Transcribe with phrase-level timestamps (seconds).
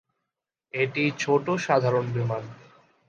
[0.73, 2.43] এটি ছোট সাধারণ বিমান।